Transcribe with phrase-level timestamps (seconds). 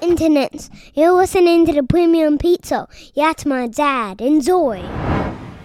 [0.00, 2.86] Internets, you're listening to the Premium Pizza.
[3.14, 4.20] That's my dad.
[4.20, 4.80] Enjoy.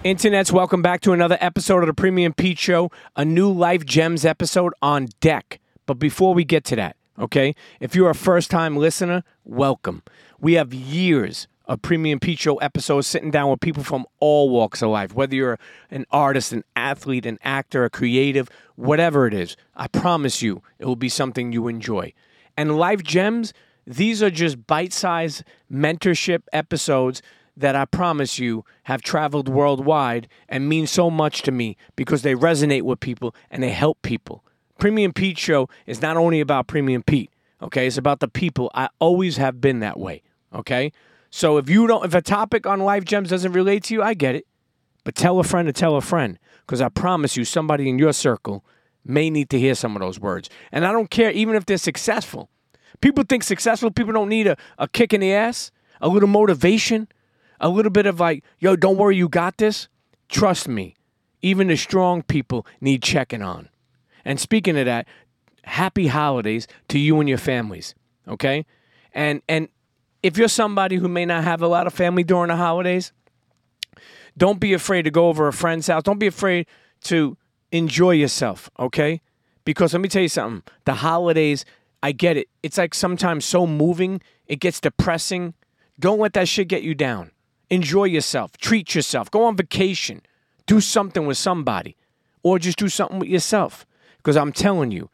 [0.04, 4.24] Internets, welcome back to another episode of the Premium Pete Show, a new Life Gems
[4.24, 5.60] episode on deck.
[5.84, 10.02] But before we get to that, okay, if you're a first time listener, welcome.
[10.40, 14.80] We have years of Premium Pete Show episodes sitting down with people from all walks
[14.80, 15.58] of life, whether you're
[15.90, 19.58] an artist, an athlete, an actor, a creative, whatever it is.
[19.76, 22.14] I promise you, it will be something you enjoy.
[22.56, 23.52] And Life Gems,
[23.86, 27.22] these are just bite sized mentorship episodes
[27.56, 32.34] that I promise you have traveled worldwide and mean so much to me because they
[32.34, 34.44] resonate with people and they help people.
[34.78, 37.86] Premium Pete Show is not only about Premium Pete, okay?
[37.86, 38.70] It's about the people.
[38.74, 40.22] I always have been that way,
[40.54, 40.92] okay?
[41.30, 44.14] So if you don't, if a topic on Life Gems doesn't relate to you, I
[44.14, 44.46] get it.
[45.04, 48.12] But tell a friend to tell a friend because I promise you, somebody in your
[48.12, 48.64] circle
[49.04, 50.48] may need to hear some of those words.
[50.70, 52.48] And I don't care even if they're successful.
[53.02, 57.08] People think successful people don't need a, a kick in the ass, a little motivation,
[57.60, 59.88] a little bit of like, yo, don't worry, you got this.
[60.28, 60.96] Trust me,
[61.42, 63.68] even the strong people need checking on.
[64.24, 65.06] And speaking of that,
[65.64, 67.94] happy holidays to you and your families.
[68.26, 68.64] Okay?
[69.12, 69.68] And and
[70.22, 73.12] if you're somebody who may not have a lot of family during the holidays,
[74.38, 76.04] don't be afraid to go over a friend's house.
[76.04, 76.66] Don't be afraid
[77.04, 77.36] to
[77.72, 79.20] enjoy yourself, okay?
[79.64, 80.62] Because let me tell you something.
[80.84, 81.64] The holidays,
[82.02, 82.48] I get it.
[82.62, 85.54] It's like sometimes so moving, it gets depressing.
[85.98, 87.30] Don't let that shit get you down.
[87.70, 88.56] Enjoy yourself.
[88.58, 89.30] Treat yourself.
[89.30, 90.22] Go on vacation.
[90.66, 91.96] Do something with somebody.
[92.42, 93.86] Or just do something with yourself.
[94.16, 95.10] Because I'm telling you,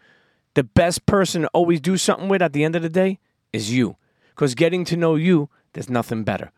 [0.55, 3.19] the best person to always do something with at the end of the day
[3.53, 3.97] is you.
[4.31, 6.53] Because getting to know you, there's nothing better.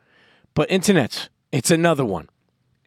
[0.55, 2.29] But internet, it's another one.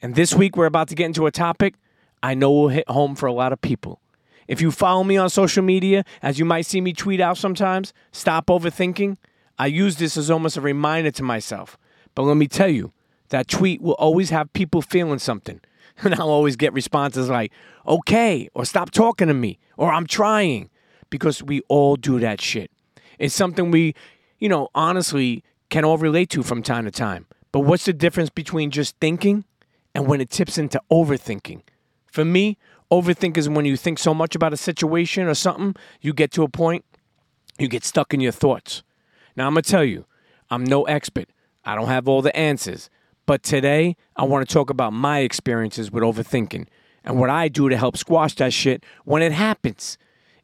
[0.01, 1.75] And this week we're about to get into a topic
[2.23, 3.99] I know will hit home for a lot of people.
[4.47, 7.93] If you follow me on social media, as you might see me tweet out sometimes,
[8.11, 9.17] stop overthinking.
[9.57, 11.77] I use this as almost a reminder to myself.
[12.15, 12.91] But let me tell you,
[13.29, 15.59] that tweet will always have people feeling something.
[16.03, 17.51] And I'll always get responses like,
[17.85, 20.71] okay, or stop talking to me, or I'm trying,
[21.11, 22.71] because we all do that shit.
[23.19, 23.93] It's something we,
[24.39, 27.27] you know, honestly can all relate to from time to time.
[27.51, 29.45] But what's the difference between just thinking
[29.93, 31.61] and when it tips into overthinking?
[32.07, 32.57] For me,
[33.01, 36.43] overthink is when you think so much about a situation or something, you get to
[36.43, 36.85] a point,
[37.57, 38.83] you get stuck in your thoughts.
[39.35, 40.05] Now, I'm going to tell you,
[40.49, 41.29] I'm no expert.
[41.65, 42.89] I don't have all the answers.
[43.25, 46.67] But today, I want to talk about my experiences with overthinking
[47.03, 49.97] and what I do to help squash that shit when it happens.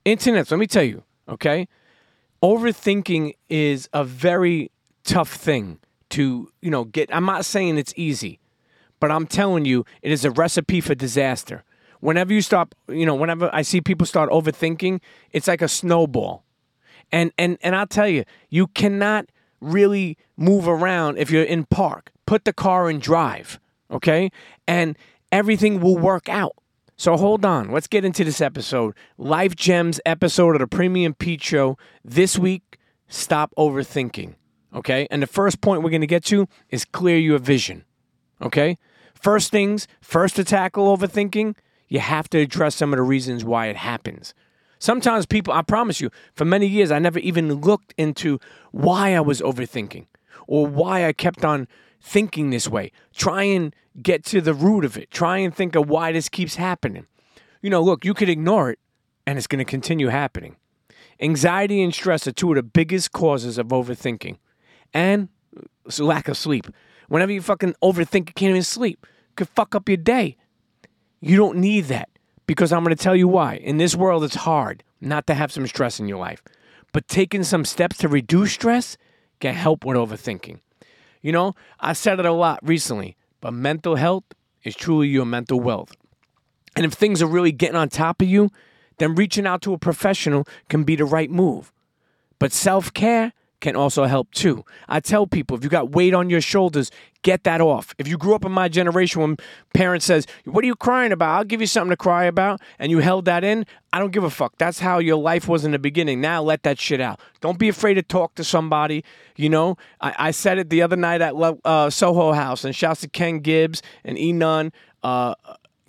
[0.05, 1.67] Internet, let me tell you, okay?
[2.41, 4.71] Overthinking is a very
[5.03, 5.79] tough thing
[6.11, 7.13] to, you know, get.
[7.13, 8.39] I'm not saying it's easy,
[8.99, 11.63] but I'm telling you, it is a recipe for disaster.
[11.99, 15.01] Whenever you stop, you know, whenever I see people start overthinking,
[15.31, 16.43] it's like a snowball.
[17.11, 19.25] And and and I'll tell you, you cannot
[19.61, 22.11] really move around if you're in park.
[22.25, 23.59] Put the car in drive,
[23.91, 24.29] okay?
[24.67, 24.97] And
[25.31, 26.55] everything will work out.
[26.99, 27.71] So hold on.
[27.71, 28.93] Let's get into this episode.
[29.17, 31.77] Life Gems episode of the Premium Pete Show.
[32.03, 32.77] This week,
[33.07, 34.35] stop overthinking.
[34.75, 35.07] Okay?
[35.09, 37.85] And the first point we're going to get to is clear your vision.
[38.41, 38.77] Okay?
[39.13, 41.55] First things, first to tackle overthinking,
[41.89, 44.33] you have to address some of the reasons why it happens.
[44.79, 48.39] Sometimes people, I promise you, for many years, I never even looked into
[48.71, 50.05] why I was overthinking
[50.47, 51.67] or why I kept on
[51.99, 52.91] thinking this way.
[53.13, 55.11] Try and get to the root of it.
[55.11, 57.07] Try and think of why this keeps happening.
[57.61, 58.79] You know, look, you could ignore it
[59.27, 60.55] and it's going to continue happening.
[61.19, 64.37] Anxiety and stress are two of the biggest causes of overthinking
[64.93, 65.27] and
[65.97, 66.67] lack of sleep.
[67.09, 69.05] Whenever you fucking overthink, you can't even sleep.
[69.35, 70.37] Could fuck up your day.
[71.19, 72.09] You don't need that
[72.47, 73.55] because I'm going to tell you why.
[73.55, 76.41] In this world, it's hard not to have some stress in your life.
[76.91, 78.97] But taking some steps to reduce stress
[79.39, 80.59] can help with overthinking.
[81.21, 84.23] You know, I said it a lot recently, but mental health
[84.63, 85.95] is truly your mental wealth.
[86.75, 88.49] And if things are really getting on top of you,
[88.97, 91.71] then reaching out to a professional can be the right move.
[92.37, 94.63] But self care can also help too.
[94.87, 96.91] I tell people if you got weight on your shoulders,
[97.21, 97.93] get that off.
[97.97, 99.37] If you grew up in my generation when
[99.73, 101.37] parents says, "What are you crying about?
[101.37, 104.23] I'll give you something to cry about," and you held that in, I don't give
[104.23, 104.53] a fuck.
[104.57, 106.21] That's how your life was in the beginning.
[106.21, 107.19] Now let that shit out.
[107.41, 109.03] Don't be afraid to talk to somebody.
[109.35, 111.33] You know, I, I said it the other night at
[111.65, 114.71] uh, Soho House, and shouts to Ken Gibbs and E Nun.
[115.03, 115.35] Uh,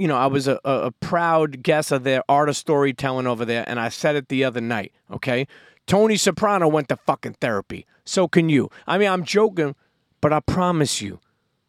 [0.00, 3.44] you know, I was a, a, a proud guest of their art of storytelling over
[3.44, 4.92] there, and I said it the other night.
[5.10, 5.46] Okay,
[5.90, 7.84] Tony Soprano went to fucking therapy.
[8.04, 8.70] So can you.
[8.86, 9.74] I mean, I'm joking,
[10.20, 11.18] but I promise you,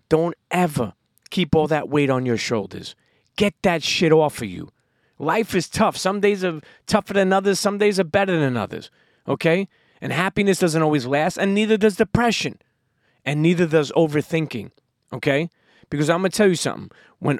[0.09, 0.93] don't ever
[1.31, 2.95] keep all that weight on your shoulders.
[3.35, 4.69] Get that shit off of you.
[5.17, 5.97] Life is tough.
[5.97, 8.91] Some days are tougher than others, some days are better than others.
[9.27, 9.67] Okay?
[9.99, 12.59] And happiness doesn't always last, and neither does depression,
[13.25, 14.69] and neither does overthinking.
[15.11, 15.49] Okay?
[15.89, 16.91] Because I'm gonna tell you something.
[17.17, 17.39] When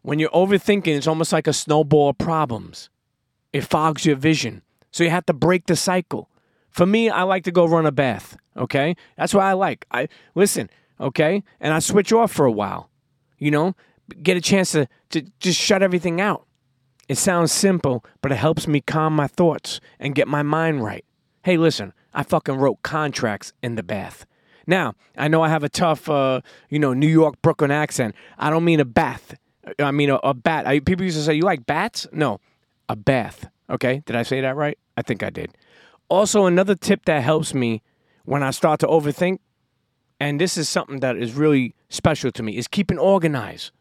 [0.00, 2.88] when you're overthinking, it's almost like a snowball of problems.
[3.52, 4.62] It fogs your vision.
[4.92, 6.28] So you have to break the cycle.
[6.70, 8.36] For me, I like to go run a bath.
[8.56, 8.94] Okay?
[9.16, 9.86] That's what I like.
[9.90, 11.42] I listen, okay?
[11.60, 12.90] And I switch off for a while.
[13.38, 13.74] You know,
[14.22, 16.46] get a chance to, to just shut everything out.
[17.08, 21.04] It sounds simple, but it helps me calm my thoughts and get my mind right.
[21.42, 24.24] Hey, listen, I fucking wrote contracts in the bath.
[24.66, 28.14] Now, I know I have a tough, uh, you know, New York, Brooklyn accent.
[28.38, 29.34] I don't mean a bath.
[29.78, 30.66] I mean a, a bat.
[30.66, 32.06] I, people used to say, you like bats?
[32.12, 32.38] No,
[32.88, 33.48] a bath.
[33.70, 34.78] Okay, did I say that right?
[34.96, 35.56] I think I did.
[36.08, 37.82] Also, another tip that helps me
[38.24, 39.38] when I start to overthink,
[40.20, 43.72] and this is something that is really special to me, is keeping organized.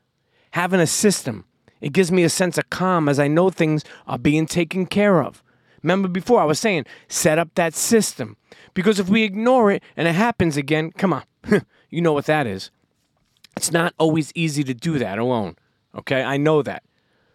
[0.51, 1.45] Having a system.
[1.81, 5.22] It gives me a sense of calm as I know things are being taken care
[5.24, 5.44] of.
[5.83, 8.38] Remember before I was saying, set up that system.
[8.74, 11.24] Because if we ignore it and it happens again, come on,
[11.89, 12.72] you know what that is.
[13.57, 15.56] It's not always easy to do that alone.
[15.95, 16.83] Okay, I know that.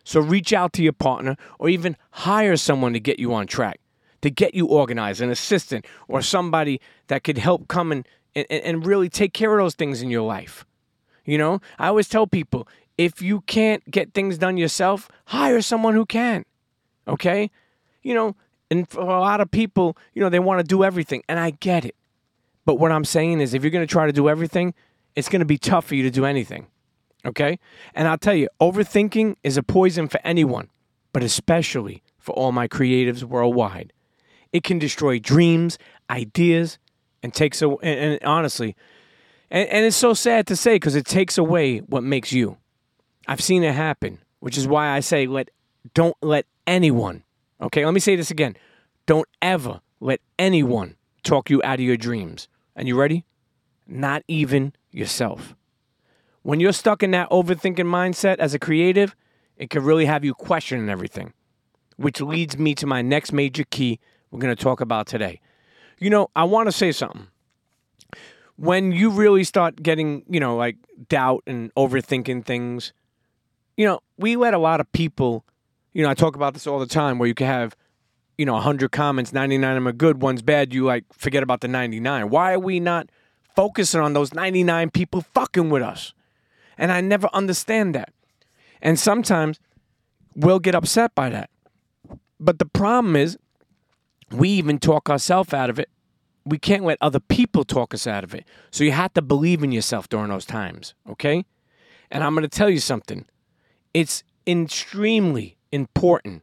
[0.06, 3.80] So reach out to your partner or even hire someone to get you on track,
[4.22, 8.06] to get you organized, an assistant or somebody that could help come and,
[8.36, 10.64] and, and really take care of those things in your life.
[11.24, 15.94] You know, I always tell people if you can't get things done yourself, hire someone
[15.94, 16.44] who can.
[17.08, 17.50] Okay?
[18.04, 18.36] You know,
[18.70, 21.50] and for a lot of people, you know, they want to do everything, and I
[21.50, 21.96] get it.
[22.64, 24.72] But what I'm saying is if you're going to try to do everything,
[25.16, 26.68] it's going to be tough for you to do anything.
[27.26, 27.58] Okay?
[27.94, 30.70] And I'll tell you, overthinking is a poison for anyone,
[31.12, 33.92] but especially for all my creatives worldwide.
[34.52, 35.78] It can destroy dreams,
[36.08, 36.78] ideas,
[37.22, 38.76] and takes away, and, and honestly,
[39.50, 42.56] and, and it's so sad to say because it takes away what makes you.
[43.26, 45.50] I've seen it happen, which is why I say let
[45.94, 47.24] don't let anyone.
[47.60, 48.56] Okay, let me say this again.
[49.06, 52.48] Don't ever let anyone talk you out of your dreams.
[52.76, 53.24] And you ready?
[53.86, 55.55] Not even yourself.
[56.46, 59.16] When you're stuck in that overthinking mindset as a creative,
[59.56, 61.32] it can really have you questioning everything,
[61.96, 63.98] which leads me to my next major key
[64.30, 65.40] we're going to talk about today.
[65.98, 67.26] You know, I want to say something.
[68.54, 70.76] When you really start getting, you know, like
[71.08, 72.92] doubt and overthinking things,
[73.76, 75.44] you know, we let a lot of people,
[75.94, 77.74] you know, I talk about this all the time where you can have,
[78.38, 81.60] you know, 100 comments, 99 of them are good, one's bad, you like forget about
[81.60, 82.30] the 99.
[82.30, 83.10] Why are we not
[83.56, 86.12] focusing on those 99 people fucking with us?
[86.78, 88.12] And I never understand that.
[88.82, 89.58] And sometimes
[90.34, 91.50] we'll get upset by that.
[92.38, 93.38] But the problem is,
[94.30, 95.88] we even talk ourselves out of it.
[96.44, 98.44] We can't let other people talk us out of it.
[98.70, 101.44] So you have to believe in yourself during those times, okay?
[102.10, 103.26] And I'm going to tell you something.
[103.94, 106.42] It's extremely important,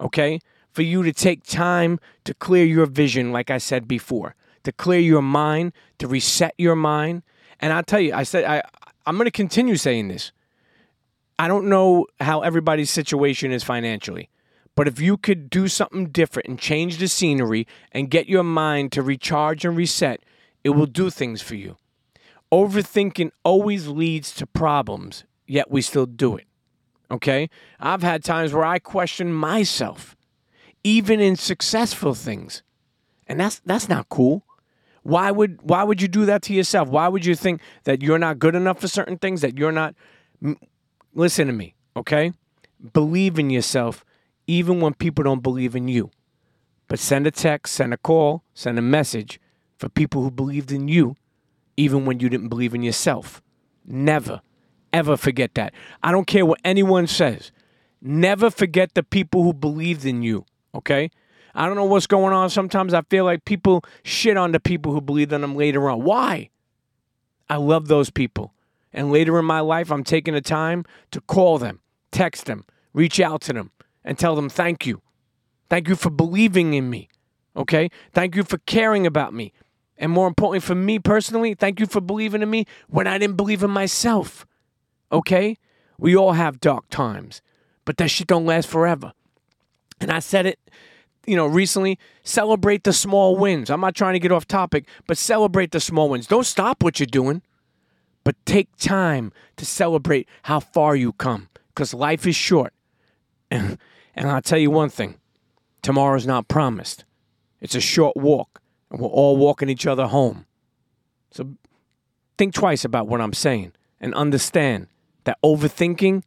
[0.00, 0.40] okay,
[0.70, 4.34] for you to take time to clear your vision, like I said before,
[4.64, 7.22] to clear your mind, to reset your mind.
[7.60, 8.62] And I'll tell you, I said, I,
[9.08, 10.32] I'm going to continue saying this.
[11.38, 14.28] I don't know how everybody's situation is financially,
[14.74, 18.92] but if you could do something different and change the scenery and get your mind
[18.92, 20.20] to recharge and reset,
[20.62, 21.78] it will do things for you.
[22.52, 26.46] Overthinking always leads to problems, yet we still do it.
[27.10, 27.48] Okay?
[27.80, 30.18] I've had times where I question myself,
[30.84, 32.62] even in successful things.
[33.26, 34.44] And that's that's not cool.
[35.02, 36.88] Why would why would you do that to yourself?
[36.88, 39.94] Why would you think that you're not good enough for certain things that you're not
[41.14, 42.32] Listen to me, okay?
[42.92, 44.04] Believe in yourself
[44.46, 46.10] even when people don't believe in you.
[46.86, 49.40] But send a text, send a call, send a message
[49.78, 51.16] for people who believed in you
[51.76, 53.42] even when you didn't believe in yourself.
[53.84, 54.42] Never
[54.92, 55.74] ever forget that.
[56.02, 57.52] I don't care what anyone says.
[58.00, 61.10] Never forget the people who believed in you, okay?
[61.54, 62.50] I don't know what's going on.
[62.50, 66.02] Sometimes I feel like people shit on the people who believed in them later on.
[66.02, 66.50] Why?
[67.48, 68.54] I love those people.
[68.92, 73.20] And later in my life, I'm taking the time to call them, text them, reach
[73.20, 73.70] out to them,
[74.04, 75.02] and tell them thank you.
[75.68, 77.08] Thank you for believing in me.
[77.56, 77.90] Okay?
[78.12, 79.52] Thank you for caring about me.
[79.96, 83.36] And more importantly, for me personally, thank you for believing in me when I didn't
[83.36, 84.46] believe in myself.
[85.10, 85.56] Okay?
[85.98, 87.42] We all have dark times,
[87.84, 89.12] but that shit don't last forever.
[90.00, 90.60] And I said it,
[91.28, 93.68] you know, recently, celebrate the small wins.
[93.68, 96.26] I'm not trying to get off topic, but celebrate the small wins.
[96.26, 97.42] Don't stop what you're doing,
[98.24, 102.72] but take time to celebrate how far you come because life is short.
[103.50, 103.76] And,
[104.16, 105.16] and I'll tell you one thing
[105.82, 107.04] tomorrow's not promised.
[107.60, 110.46] It's a short walk, and we're all walking each other home.
[111.30, 111.56] So
[112.38, 114.86] think twice about what I'm saying and understand
[115.24, 116.22] that overthinking,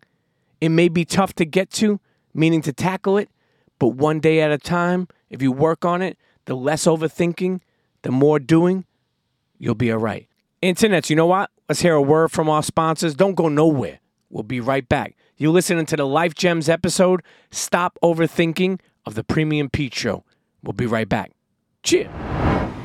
[0.60, 2.00] it may be tough to get to,
[2.36, 3.30] meaning to tackle it,
[3.82, 7.62] but one day at a time, if you work on it, the less overthinking,
[8.04, 8.86] the more doing,
[9.58, 10.28] you'll be all right.
[10.62, 11.50] Internets, you know what?
[11.68, 13.16] Let's hear a word from our sponsors.
[13.16, 13.98] Don't go nowhere.
[14.30, 15.16] We'll be right back.
[15.36, 20.26] You're listening to the Life Gems episode, Stop Overthinking of the Premium Pete Show.
[20.62, 21.32] We'll be right back.
[21.82, 22.12] Cheers.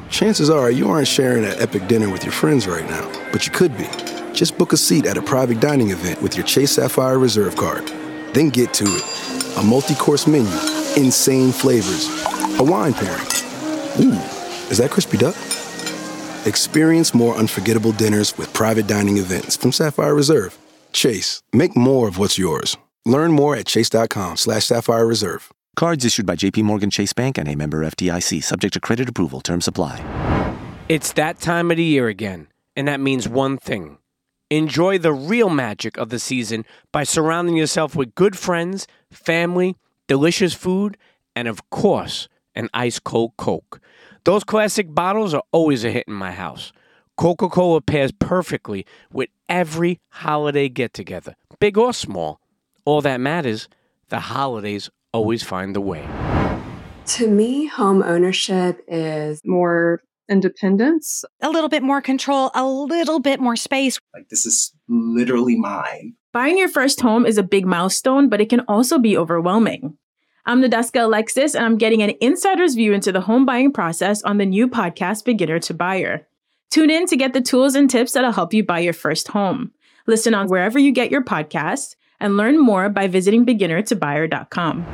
[0.08, 3.52] Chances are you aren't sharing an epic dinner with your friends right now, but you
[3.52, 3.86] could be.
[4.32, 7.86] Just book a seat at a private dining event with your Chase Sapphire Reserve card.
[8.32, 9.56] Then get to it.
[9.58, 10.50] A multi course menu,
[10.96, 12.08] insane flavors,
[12.58, 13.26] a wine pairing.
[14.00, 14.18] Ooh,
[14.70, 15.36] is that crispy duck?
[16.46, 20.56] Experience more unforgettable dinners with private dining events from Sapphire Reserve.
[20.92, 22.76] Chase, make more of what's yours.
[23.04, 25.52] Learn more at chase.com slash sapphire reserve.
[25.76, 29.40] Cards issued by JPMorgan Chase Bank and a member of FDIC, subject to credit approval.
[29.40, 30.00] Term supply.
[30.88, 33.98] It's that time of the year again, and that means one thing.
[34.50, 39.76] Enjoy the real magic of the season by surrounding yourself with good friends, family,
[40.06, 40.96] delicious food,
[41.34, 43.80] and of course, an ice cold Coke.
[44.24, 46.72] Those classic bottles are always a hit in my house.
[47.16, 52.40] Coca Cola pairs perfectly with every holiday get together, big or small.
[52.84, 53.68] All that matters,
[54.08, 56.06] the holidays always find a way.
[57.06, 61.24] To me, home ownership is more independence.
[61.40, 63.98] A little bit more control, a little bit more space.
[64.14, 66.14] Like, this is literally mine.
[66.32, 69.96] Buying your first home is a big milestone, but it can also be overwhelming.
[70.44, 74.38] I'm Nadeska Alexis, and I'm getting an insider's view into the home buying process on
[74.38, 76.26] the new podcast, Beginner to Buyer.
[76.70, 79.72] Tune in to get the tools and tips that'll help you buy your first home.
[80.06, 84.86] Listen on wherever you get your podcasts and learn more by visiting beginnertobuyer.com.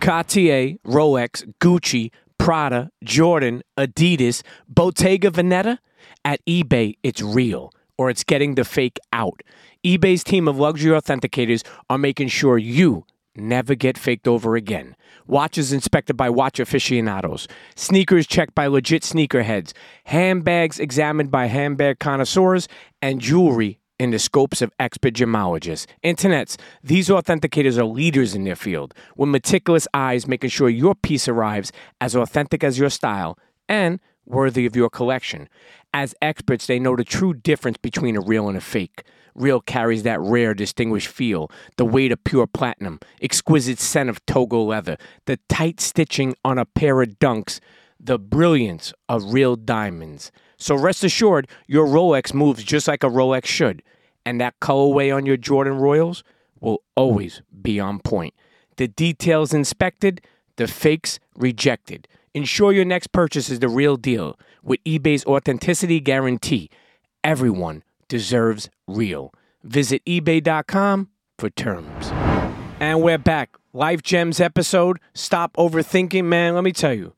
[0.00, 2.10] Cartier, Rolex, Gucci,
[2.42, 5.78] Prada, Jordan, Adidas, Bottega Veneta.
[6.24, 9.44] At eBay, it's real, or it's getting the fake out.
[9.86, 13.06] eBay's team of luxury authenticators are making sure you
[13.36, 14.96] never get faked over again.
[15.24, 17.46] Watches inspected by watch aficionados,
[17.76, 19.72] sneakers checked by legit sneakerheads,
[20.06, 22.66] handbags examined by handbag connoisseurs,
[23.00, 25.86] and jewelry in the scopes of expert gemologists.
[26.02, 31.28] Internets, these authenticators are leaders in their field, with meticulous eyes making sure your piece
[31.28, 35.48] arrives as authentic as your style and worthy of your collection.
[35.94, 39.04] As experts, they know the true difference between a real and a fake.
[39.36, 44.64] Real carries that rare, distinguished feel, the weight of pure platinum, exquisite scent of Togo
[44.64, 47.60] leather, the tight stitching on a pair of dunks,
[48.00, 50.32] the brilliance of real diamonds.
[50.56, 53.82] So rest assured, your Rolex moves just like a Rolex should,
[54.24, 56.22] and that colorway on your Jordan Royals
[56.60, 58.34] will always be on point.
[58.76, 60.20] The details inspected,
[60.56, 62.08] the fakes rejected.
[62.34, 66.70] Ensure your next purchase is the real deal with eBay's authenticity guarantee.
[67.22, 69.32] Everyone deserves real.
[69.62, 72.10] Visit eBay.com for terms.
[72.80, 73.56] And we're back.
[73.72, 74.98] Life Gems episode.
[75.14, 76.54] Stop overthinking, man.
[76.54, 77.14] Let me tell you,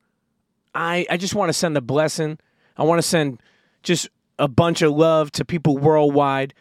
[0.73, 2.37] I, I just want to send a blessing.
[2.77, 3.41] I want to send
[3.83, 6.53] just a bunch of love to people worldwide.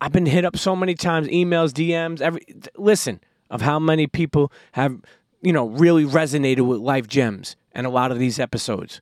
[0.00, 2.42] I've been hit up so many times, emails, DMs, every
[2.76, 5.00] listen of how many people have,
[5.40, 9.00] you know, really resonated with Life Gems and a lot of these episodes.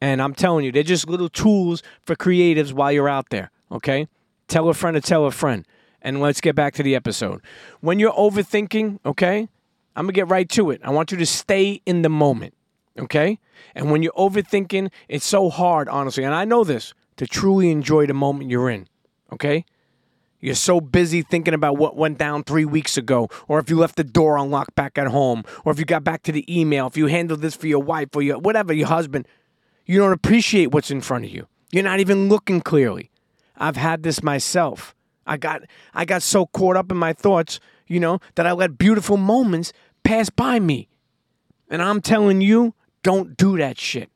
[0.00, 3.50] And I'm telling you, they're just little tools for creatives while you're out there.
[3.70, 4.08] Okay?
[4.48, 5.66] Tell a friend to tell a friend.
[6.02, 7.42] And let's get back to the episode.
[7.80, 9.48] When you're overthinking, okay,
[9.94, 10.80] I'm going to get right to it.
[10.82, 12.54] I want you to stay in the moment.
[12.98, 13.38] Okay?
[13.74, 16.24] And when you're overthinking, it's so hard, honestly.
[16.24, 18.88] And I know this to truly enjoy the moment you're in.
[19.32, 19.66] Okay?
[20.40, 23.96] You're so busy thinking about what went down three weeks ago, or if you left
[23.96, 26.96] the door unlocked back at home, or if you got back to the email, if
[26.96, 29.28] you handled this for your wife or your whatever, your husband.
[29.84, 31.46] You don't appreciate what's in front of you.
[31.72, 33.10] You're not even looking clearly.
[33.56, 34.94] I've had this myself.
[35.26, 35.62] I got
[35.94, 39.72] I got so caught up in my thoughts, you know, that I let beautiful moments
[40.02, 40.88] pass by me.
[41.68, 44.10] And I'm telling you, don't do that shit.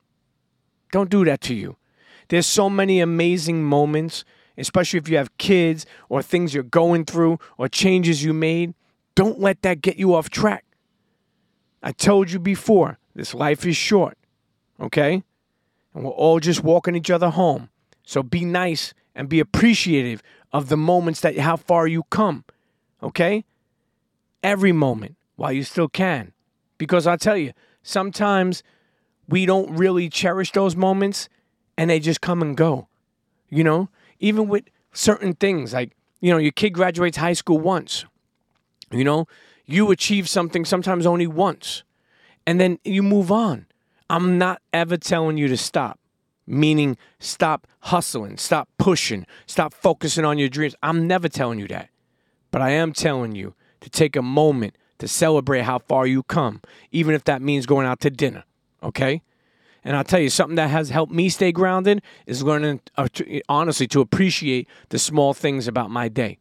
[0.92, 1.76] Don't do that to you.
[2.28, 4.24] There's so many amazing moments,
[4.56, 8.74] especially if you have kids or things you're going through or changes you made.
[9.14, 10.64] Don't let that get you off track.
[11.82, 14.16] I told you before, this life is short,
[14.80, 15.22] okay?
[15.92, 17.68] And we're all just walking each other home.
[18.04, 22.44] So be nice and be appreciative of the moments that how far you come.
[23.02, 23.44] Okay?
[24.42, 26.32] Every moment while you still can.
[26.78, 28.62] Because I'll tell you, sometimes
[29.28, 31.28] we don't really cherish those moments
[31.76, 32.88] and they just come and go.
[33.48, 33.88] You know,
[34.24, 38.06] even with certain things like, you know, your kid graduates high school once.
[38.90, 39.26] You know,
[39.66, 41.82] you achieve something sometimes only once.
[42.46, 43.66] And then you move on.
[44.08, 45.98] I'm not ever telling you to stop
[46.46, 50.74] meaning stop hustling, stop pushing, stop focusing on your dreams.
[50.82, 51.88] I'm never telling you that.
[52.50, 56.60] But I am telling you to take a moment to celebrate how far you come,
[56.92, 58.44] even if that means going out to dinner,
[58.82, 59.22] okay?
[59.84, 63.42] And I'll tell you, something that has helped me stay grounded is learning, uh, to,
[63.48, 66.38] honestly, to appreciate the small things about my day.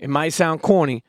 [0.00, 1.04] It might sound corny,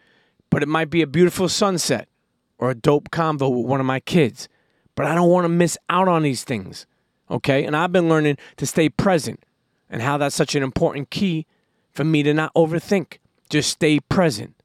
[0.50, 2.10] but it might be a beautiful sunset
[2.58, 4.50] or a dope convo with one of my kids.
[4.96, 6.86] But I don't want to miss out on these things.
[7.29, 7.63] Okay.
[7.63, 9.44] And I've been learning to stay present
[9.89, 11.46] and how that's such an important key
[11.94, 13.17] for me to not overthink.
[13.50, 14.56] Just stay present.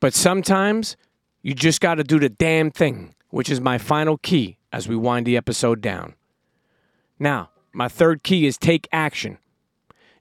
[0.00, 0.96] But sometimes
[1.42, 4.96] you just got to do the damn thing, which is my final key as we
[4.96, 6.14] wind the episode down.
[7.22, 9.38] Now, my third key is take action.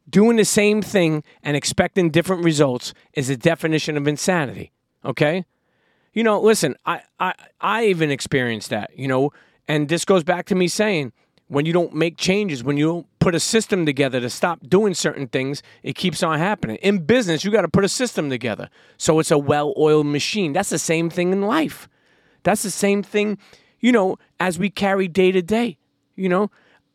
[0.07, 4.71] Doing the same thing and expecting different results is a definition of insanity.
[5.03, 5.45] Okay?
[6.13, 9.33] You know, listen, I, I, I even experienced that, you know,
[9.67, 11.11] and this goes back to me saying
[11.47, 14.93] when you don't make changes, when you don't put a system together to stop doing
[14.93, 16.75] certain things, it keeps on happening.
[16.83, 20.53] In business, you got to put a system together so it's a well oiled machine.
[20.53, 21.89] That's the same thing in life.
[22.43, 23.39] That's the same thing,
[23.79, 25.79] you know, as we carry day to day.
[26.15, 26.51] You know,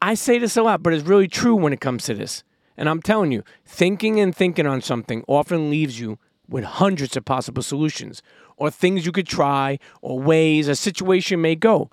[0.06, 2.44] I say this a lot, but it's really true when it comes to this.
[2.76, 7.24] And I'm telling you, thinking and thinking on something often leaves you with hundreds of
[7.24, 8.22] possible solutions
[8.56, 11.90] or things you could try or ways a situation may go.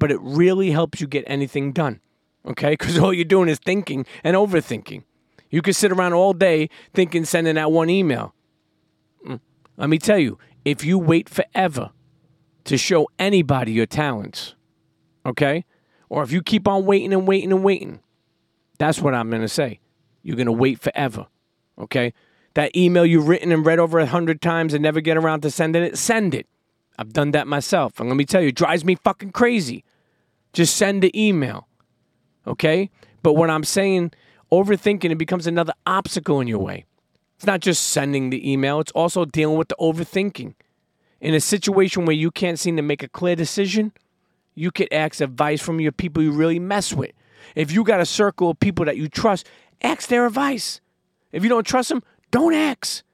[0.00, 2.00] But it really helps you get anything done,
[2.44, 2.70] okay?
[2.76, 5.04] Because all you're doing is thinking and overthinking.
[5.48, 8.34] You could sit around all day thinking, sending that one email.
[9.24, 9.38] Mm.
[9.76, 11.92] Let me tell you, if you wait forever
[12.64, 14.56] to show anybody your talents,
[15.24, 15.64] okay?
[16.14, 17.98] Or if you keep on waiting and waiting and waiting,
[18.78, 19.80] that's what I'm going to say.
[20.22, 21.26] You're going to wait forever,
[21.76, 22.14] okay?
[22.54, 25.50] That email you've written and read over a hundred times and never get around to
[25.50, 26.46] sending it, send it.
[26.96, 27.98] I've done that myself.
[27.98, 29.82] And let me tell you, it drives me fucking crazy.
[30.52, 31.66] Just send the email.
[32.46, 32.90] Okay?
[33.24, 34.12] But when I'm saying
[34.52, 36.84] overthinking, it becomes another obstacle in your way.
[37.34, 40.54] It's not just sending the email, it's also dealing with the overthinking.
[41.20, 43.90] In a situation where you can't seem to make a clear decision,
[44.54, 47.12] you could ask advice from your people you really mess with.
[47.54, 49.46] If you got a circle of people that you trust,
[49.82, 50.80] ask their advice.
[51.32, 53.04] If you don't trust them, don't ask.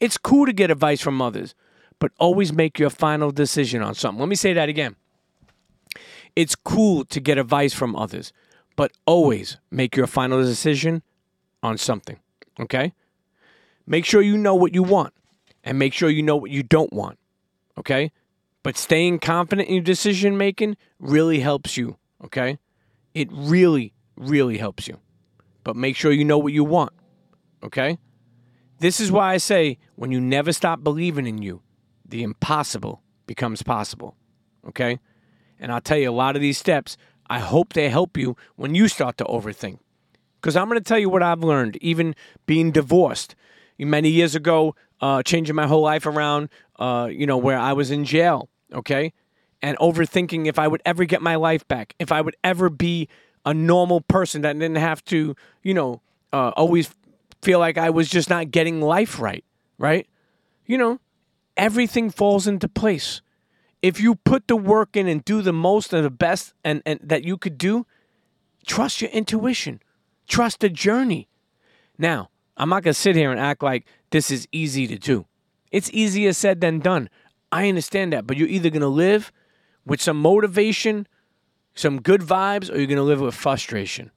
[0.00, 1.54] It's cool to get advice from others,
[1.98, 4.20] but always make your final decision on something.
[4.20, 4.96] Let me say that again.
[6.36, 8.32] It's cool to get advice from others,
[8.76, 11.02] but always make your final decision
[11.62, 12.18] on something.
[12.58, 12.92] Okay?
[13.86, 15.14] Make sure you know what you want
[15.62, 17.18] and make sure you know what you don't want.
[17.78, 18.12] Okay?
[18.64, 21.98] But staying confident in your decision making really helps you.
[22.24, 22.58] Okay?
[23.14, 24.98] It really, really helps you.
[25.62, 26.92] But make sure you know what you want.
[27.62, 27.98] Okay?
[28.78, 31.62] This is why I say when you never stop believing in you,
[32.06, 34.16] the impossible becomes possible.
[34.66, 34.98] Okay?
[35.60, 36.96] And I'll tell you a lot of these steps,
[37.28, 39.78] I hope they help you when you start to overthink.
[40.40, 42.14] Because I'm going to tell you what I've learned, even
[42.46, 43.34] being divorced.
[43.78, 46.48] Many years ago, uh, changing my whole life around,
[46.78, 49.12] uh, you know, where I was in jail, okay?
[49.62, 53.08] And overthinking if I would ever get my life back, if I would ever be
[53.44, 56.00] a normal person that didn't have to, you know,
[56.32, 56.90] uh, always
[57.42, 59.44] feel like I was just not getting life right,
[59.78, 60.06] right?
[60.66, 61.00] You know,
[61.56, 63.20] everything falls into place.
[63.82, 66.98] If you put the work in and do the most and the best and, and
[67.02, 67.86] that you could do,
[68.66, 69.80] trust your intuition.
[70.26, 71.28] Trust the journey.
[71.98, 75.26] Now, I'm not to sit here and act like this is easy to do.
[75.70, 77.10] It's easier said than done.
[77.54, 79.30] I understand that, but you're either going to live
[79.86, 81.06] with some motivation,
[81.76, 84.10] some good vibes, or you're going to live with frustration.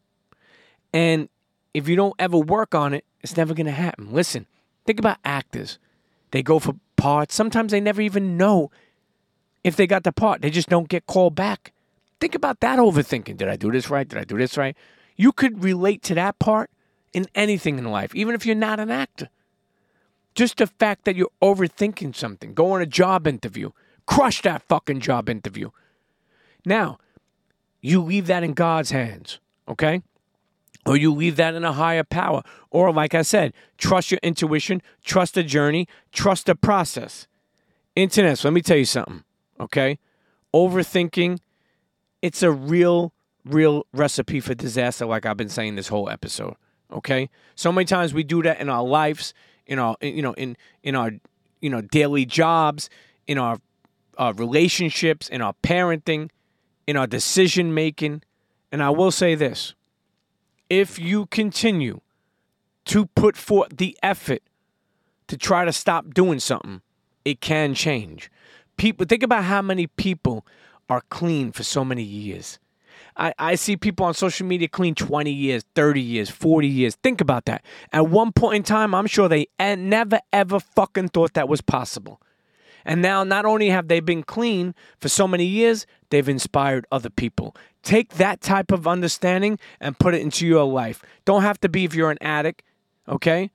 [0.91, 1.29] And
[1.71, 4.11] if you don't ever work on it, it's never going to happen.
[4.11, 4.47] Listen,
[4.87, 5.77] think about actors.
[6.31, 7.35] They go for parts.
[7.35, 8.71] Sometimes they never even know
[9.63, 10.41] if they got the part.
[10.41, 11.73] They just don't get called back.
[12.19, 13.37] Think about that overthinking.
[13.37, 14.07] Did I do this right?
[14.07, 14.75] Did I do this right?
[15.15, 16.71] You could relate to that part
[17.13, 19.29] in anything in life, even if you're not an actor.
[20.37, 23.71] Just the fact that you're overthinking something, go on a job interview,
[24.05, 25.71] crush that fucking job interview.
[26.65, 26.99] Now,
[27.81, 30.01] you leave that in God's hands, okay?
[30.85, 32.43] Or you leave that in a higher power.
[32.71, 37.27] Or, like I said, trust your intuition, trust the journey, trust the process.
[37.95, 39.23] Internet, let me tell you something
[39.59, 39.99] okay?
[40.53, 41.39] Overthinking,
[42.21, 43.13] it's a real,
[43.45, 46.55] real recipe for disaster, like I've been saying this whole episode.
[46.91, 47.29] Okay?
[47.55, 49.33] So many times we do that in our lives,
[49.67, 51.11] in our you know, in in our
[51.61, 52.89] you know, daily jobs,
[53.25, 53.59] in our
[54.17, 56.29] uh, relationships, in our parenting,
[56.85, 58.23] in our decision making.
[58.71, 59.73] And I will say this
[60.69, 62.01] if you continue
[62.85, 64.41] to put forth the effort
[65.27, 66.81] to try to stop doing something,
[67.25, 68.31] it can change
[68.77, 70.45] people think about how many people
[70.89, 72.59] are clean for so many years.
[73.17, 76.95] I, I see people on social media clean 20 years, 30 years, 40 years.
[76.95, 77.65] Think about that.
[77.91, 82.21] At one point in time, I'm sure they never ever fucking thought that was possible.
[82.85, 87.09] And now, not only have they been clean for so many years, they've inspired other
[87.09, 87.53] people.
[87.83, 91.03] Take that type of understanding and put it into your life.
[91.25, 92.63] Don't have to be if you're an addict,
[93.09, 93.51] okay?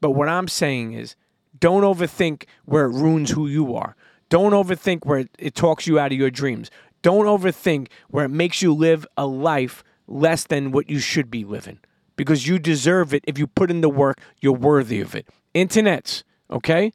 [0.00, 1.14] But what I'm saying is,
[1.60, 3.94] don't overthink where it ruins who you are.
[4.28, 6.68] Don't overthink where it, it talks you out of your dreams.
[7.04, 11.44] Don't overthink where it makes you live a life less than what you should be
[11.44, 11.78] living
[12.16, 13.22] because you deserve it.
[13.26, 15.28] If you put in the work, you're worthy of it.
[15.54, 16.94] Internets, okay?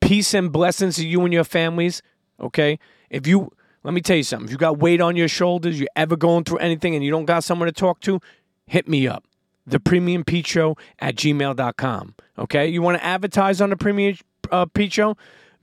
[0.00, 2.02] Peace and blessings to you and your families,
[2.40, 2.80] okay?
[3.10, 3.52] If you,
[3.84, 6.42] let me tell you something, if you got weight on your shoulders, you're ever going
[6.42, 8.18] through anything and you don't got someone to talk to,
[8.66, 9.22] hit me up.
[9.68, 12.66] The Premium Pete Show at gmail.com, okay?
[12.66, 14.16] You want to advertise on the Premium
[14.50, 15.16] uh, Show?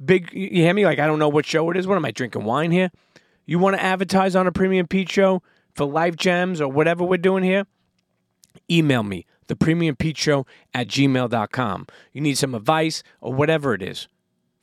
[0.04, 0.86] Big, you hear me?
[0.86, 1.88] Like, I don't know what show it is.
[1.88, 2.92] What am I drinking wine here?
[3.47, 5.41] You want to advertise on a Premium Pete Show
[5.73, 7.65] for Life Gems or whatever we're doing here?
[8.69, 11.88] email me, the premium pete show at gmail.com.
[12.13, 14.07] You need some advice or whatever it is,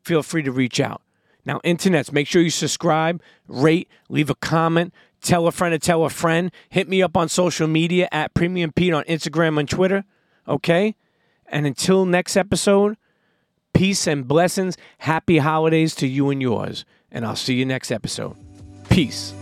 [0.03, 1.03] feel free to reach out.
[1.47, 6.05] Now, internets, make sure you subscribe, rate, leave a comment, tell a friend to tell
[6.05, 6.51] a friend.
[6.71, 10.05] Hit me up on social media at Premium Pete on Instagram and Twitter.
[10.49, 10.97] Okay?
[11.47, 12.97] And until next episode,
[13.75, 14.79] peace and blessings.
[14.99, 16.87] Happy holidays to you and yours.
[17.11, 18.44] And I'll see you next episode.
[18.95, 19.35] Peace.